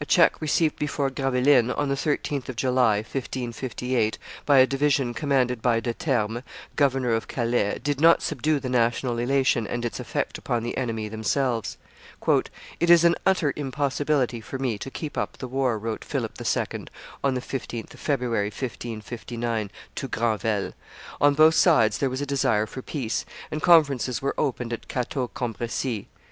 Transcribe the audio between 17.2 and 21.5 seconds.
on the 15th of February, 1559, to Granvelle. On